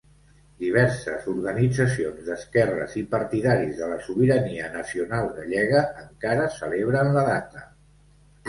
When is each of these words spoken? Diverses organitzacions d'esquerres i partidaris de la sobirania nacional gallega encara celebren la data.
Diverses 0.61 1.27
organitzacions 1.33 2.23
d'esquerres 2.29 2.95
i 3.01 3.05
partidaris 3.13 3.77
de 3.83 3.91
la 3.93 3.99
sobirania 4.07 4.73
nacional 4.79 5.31
gallega 5.37 5.85
encara 6.07 6.49
celebren 6.61 7.13
la 7.21 7.29
data. 7.33 7.67